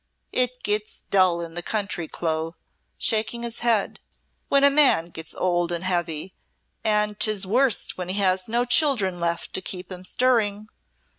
[0.31, 2.55] It gets dull in the country, Clo,"
[2.97, 3.99] shaking his head,
[4.49, 6.33] "when a man gets old and heavy,
[6.83, 10.69] and 'tis worst when he has no children left to keep him stirring.